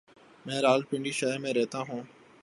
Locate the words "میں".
0.45-0.61, 1.37-1.53